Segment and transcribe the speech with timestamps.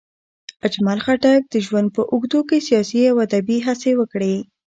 [0.67, 4.35] اجمل خټک د ژوند په اوږدو کې سیاسي او ادبي هڅې وکړې.